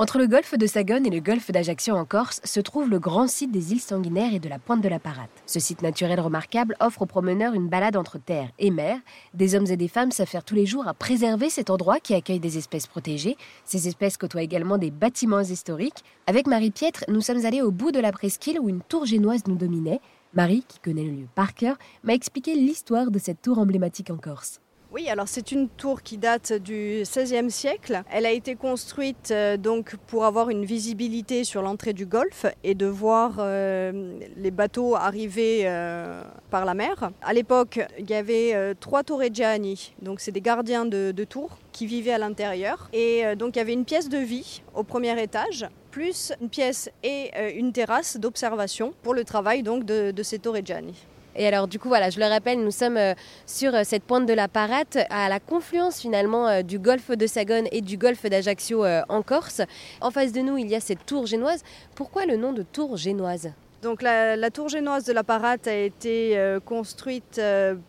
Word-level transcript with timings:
Entre 0.00 0.18
le 0.18 0.28
golfe 0.28 0.56
de 0.56 0.66
Sagone 0.68 1.06
et 1.06 1.10
le 1.10 1.18
golfe 1.18 1.50
d'Ajaccio 1.50 1.92
en 1.92 2.04
Corse 2.04 2.40
se 2.44 2.60
trouve 2.60 2.88
le 2.88 3.00
grand 3.00 3.26
site 3.26 3.50
des 3.50 3.72
îles 3.72 3.80
sanguinaires 3.80 4.32
et 4.32 4.38
de 4.38 4.48
la 4.48 4.60
pointe 4.60 4.80
de 4.80 4.88
la 4.88 5.00
Parate. 5.00 5.28
Ce 5.44 5.58
site 5.58 5.82
naturel 5.82 6.20
remarquable 6.20 6.76
offre 6.78 7.02
aux 7.02 7.06
promeneurs 7.06 7.52
une 7.52 7.66
balade 7.66 7.96
entre 7.96 8.16
terre 8.16 8.48
et 8.60 8.70
mer. 8.70 9.00
Des 9.34 9.56
hommes 9.56 9.66
et 9.66 9.76
des 9.76 9.88
femmes 9.88 10.12
s'affairent 10.12 10.44
tous 10.44 10.54
les 10.54 10.66
jours 10.66 10.86
à 10.86 10.94
préserver 10.94 11.50
cet 11.50 11.68
endroit 11.68 11.98
qui 11.98 12.14
accueille 12.14 12.38
des 12.38 12.58
espèces 12.58 12.86
protégées. 12.86 13.36
Ces 13.64 13.88
espèces 13.88 14.16
côtoient 14.16 14.42
également 14.42 14.78
des 14.78 14.92
bâtiments 14.92 15.40
historiques. 15.40 16.04
Avec 16.28 16.46
Marie 16.46 16.70
Pietre, 16.70 17.04
nous 17.08 17.20
sommes 17.20 17.44
allés 17.44 17.60
au 17.60 17.72
bout 17.72 17.90
de 17.90 17.98
la 17.98 18.12
presqu'île 18.12 18.60
où 18.60 18.68
une 18.68 18.82
tour 18.82 19.04
génoise 19.04 19.48
nous 19.48 19.56
dominait. 19.56 20.00
Marie, 20.32 20.62
qui 20.68 20.78
connaît 20.78 21.02
le 21.02 21.10
lieu 21.10 21.28
par 21.34 21.54
cœur, 21.54 21.76
m'a 22.04 22.14
expliqué 22.14 22.54
l'histoire 22.54 23.10
de 23.10 23.18
cette 23.18 23.42
tour 23.42 23.58
emblématique 23.58 24.10
en 24.10 24.16
Corse. 24.16 24.60
Oui, 24.90 25.10
alors 25.10 25.28
c'est 25.28 25.52
une 25.52 25.68
tour 25.68 26.02
qui 26.02 26.16
date 26.16 26.54
du 26.54 27.02
XVIe 27.02 27.50
siècle. 27.50 28.02
Elle 28.10 28.24
a 28.24 28.30
été 28.30 28.54
construite 28.54 29.30
euh, 29.32 29.58
donc 29.58 29.96
pour 30.06 30.24
avoir 30.24 30.48
une 30.48 30.64
visibilité 30.64 31.44
sur 31.44 31.60
l'entrée 31.60 31.92
du 31.92 32.06
golfe 32.06 32.46
et 32.64 32.74
de 32.74 32.86
voir 32.86 33.36
euh, 33.38 34.18
les 34.38 34.50
bateaux 34.50 34.96
arriver 34.96 35.64
euh, 35.64 36.22
par 36.48 36.64
la 36.64 36.72
mer. 36.72 37.10
À 37.20 37.34
l'époque, 37.34 37.80
il 37.98 38.08
y 38.08 38.14
avait 38.14 38.74
trois 38.80 39.02
torreggiani, 39.02 39.92
donc 40.00 40.20
c'est 40.20 40.32
des 40.32 40.40
gardiens 40.40 40.86
de, 40.86 41.12
tour 41.28 41.58
qui 41.72 41.84
vivaient 41.84 42.12
à 42.12 42.18
l'intérieur. 42.18 42.88
Et 42.94 43.24
donc 43.36 43.56
il 43.56 43.58
y 43.58 43.62
avait 43.62 43.74
une 43.74 43.84
pièce 43.84 44.08
de 44.08 44.16
vie 44.16 44.62
au 44.74 44.84
premier 44.84 45.22
étage, 45.22 45.66
plus 45.90 46.32
une 46.40 46.48
pièce 46.48 46.88
et 47.02 47.30
une 47.54 47.72
terrasse 47.72 48.16
d'observation 48.16 48.94
pour 49.02 49.12
le 49.12 49.24
travail 49.24 49.62
donc 49.62 49.84
de, 49.84 50.12
de 50.12 50.22
ces 50.22 50.38
torreggiani. 50.38 50.94
Et 51.38 51.46
alors, 51.46 51.68
du 51.68 51.78
coup, 51.78 51.86
voilà, 51.86 52.10
je 52.10 52.18
le 52.18 52.26
rappelle, 52.26 52.58
nous 52.58 52.72
sommes 52.72 52.96
euh, 52.96 53.14
sur 53.46 53.72
euh, 53.72 53.82
cette 53.84 54.02
pointe 54.02 54.26
de 54.26 54.32
la 54.32 54.48
Parate, 54.48 54.98
à 55.08 55.28
la 55.28 55.38
confluence 55.38 56.00
finalement 56.00 56.48
euh, 56.48 56.62
du 56.62 56.80
golfe 56.80 57.12
de 57.12 57.26
Sagone 57.28 57.68
et 57.70 57.80
du 57.80 57.96
golfe 57.96 58.26
d'Ajaccio 58.26 58.84
en 59.08 59.22
Corse. 59.22 59.62
En 60.00 60.10
face 60.10 60.32
de 60.32 60.40
nous, 60.40 60.58
il 60.58 60.66
y 60.66 60.74
a 60.74 60.80
cette 60.80 61.06
tour 61.06 61.26
génoise. 61.26 61.62
Pourquoi 61.94 62.26
le 62.26 62.36
nom 62.36 62.52
de 62.52 62.62
tour 62.62 62.96
génoise? 62.96 63.52
Donc 63.82 64.02
la, 64.02 64.50
tour 64.50 64.68
génoise 64.68 65.04
de 65.04 65.12
la 65.12 65.22
Parate 65.22 65.68
a 65.68 65.74
été 65.74 66.36
construite 66.64 67.40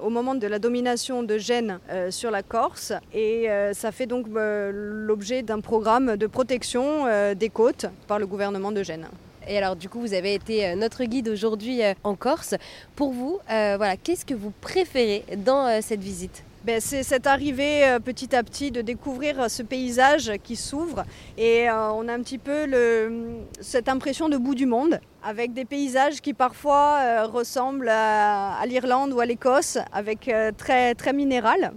au 0.00 0.08
moment 0.08 0.34
de 0.34 0.46
la 0.46 0.58
domination 0.58 1.22
de 1.22 1.36
Gênes 1.36 1.78
sur 2.08 2.30
la 2.30 2.42
Corse 2.42 2.94
et 3.12 3.48
ça 3.74 3.92
fait 3.92 4.06
donc 4.06 4.24
l'objet 4.30 5.42
d'un 5.42 5.60
programme 5.60 6.16
de 6.16 6.26
protection 6.26 7.34
des 7.34 7.50
côtes 7.50 7.84
par 8.06 8.18
le 8.18 8.26
gouvernement 8.26 8.72
de 8.72 8.82
Gênes. 8.82 9.08
Et 9.48 9.58
alors, 9.58 9.76
du 9.76 9.88
coup, 9.88 10.00
vous 10.00 10.14
avez 10.14 10.34
été 10.34 10.66
euh, 10.66 10.74
notre 10.76 11.04
guide 11.04 11.28
aujourd'hui 11.28 11.82
euh, 11.82 11.94
en 12.02 12.14
Corse. 12.14 12.54
Pour 12.96 13.12
vous, 13.12 13.38
euh, 13.50 13.74
voilà, 13.76 13.96
qu'est-ce 13.96 14.24
que 14.24 14.34
vous 14.34 14.52
préférez 14.60 15.24
dans 15.38 15.80
cette 15.82 16.00
visite? 16.00 16.44
Ben, 16.64 16.80
c'est 16.80 17.02
cette 17.02 17.26
arrivée 17.26 17.98
petit 18.02 18.34
à 18.34 18.42
petit 18.42 18.70
de 18.70 18.80
découvrir 18.80 19.50
ce 19.50 19.62
paysage 19.62 20.32
qui 20.42 20.56
s'ouvre 20.56 21.04
et 21.36 21.66
on 21.70 22.08
a 22.08 22.14
un 22.14 22.22
petit 22.22 22.38
peu 22.38 22.64
le, 22.64 23.36
cette 23.60 23.86
impression 23.86 24.30
de 24.30 24.38
bout 24.38 24.54
du 24.54 24.64
monde 24.64 24.98
avec 25.22 25.52
des 25.52 25.66
paysages 25.66 26.22
qui 26.22 26.32
parfois 26.32 27.26
ressemblent 27.26 27.90
à, 27.90 28.54
à 28.54 28.64
l'Irlande 28.64 29.12
ou 29.12 29.20
à 29.20 29.26
l'Écosse 29.26 29.76
avec 29.92 30.34
très, 30.56 30.94
très 30.94 31.12
minéral. 31.12 31.74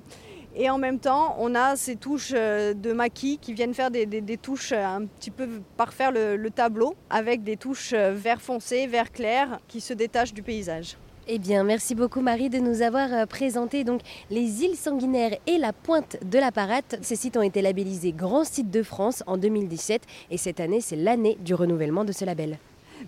Et 0.60 0.72
en 0.72 0.80
même 0.80 0.98
temps, 0.98 1.36
on 1.40 1.54
a 1.54 1.76
ces 1.76 1.96
touches 1.96 2.32
euh, 2.34 2.74
de 2.74 2.92
maquis 2.92 3.38
qui 3.40 3.54
viennent 3.54 3.76
faire 3.76 3.92
des, 3.92 4.08
touches 4.42 4.72
euh, 4.72 4.84
un 4.84 5.06
petit 5.06 5.30
peu 5.30 5.48
parfaire 5.78 6.12
le, 6.12 6.36
le 6.36 6.50
tableau, 6.50 6.96
avec 7.12 7.44
des 7.44 7.58
touches 7.58 7.94
euh, 7.94 8.12
vert 8.16 8.42
foncé, 8.42 8.88
vert 8.88 9.12
clair, 9.12 9.60
qui 9.68 9.80
se 9.82 9.94
détachent 9.94 10.34
du 10.34 10.42
paysage. 10.42 10.98
Eh 11.28 11.38
bien, 11.38 11.64
merci 11.64 11.94
beaucoup 11.94 12.22
Marie 12.22 12.50
de 12.50 12.58
nous 12.58 12.82
avoir 12.82 13.28
présenté 13.28 13.84
donc 13.84 14.02
les 14.32 14.64
îles 14.64 14.78
sanguinaires 14.78 15.38
et 15.46 15.60
la 15.60 15.74
pointe 15.74 16.18
de 16.26 16.40
la 16.40 16.52
Parate. 16.52 16.98
Ces 17.02 17.18
sites 17.18 17.38
ont 17.38 17.42
été 17.44 17.62
labellisés 17.62 18.14
Grand 18.14 18.44
Site 18.46 18.72
de 18.72 18.82
France 18.82 19.24
en 19.28 19.38
2017 19.38 20.02
et 20.32 20.38
cette 20.38 20.60
année, 20.60 20.82
c'est 20.82 20.96
l'année 20.96 21.38
du 21.42 21.54
renouvellement 21.54 22.06
de 22.06 22.14
ce 22.14 22.26
label. 22.26 22.58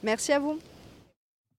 Merci 0.03 0.33
à 0.33 0.39
vous. 0.39 0.59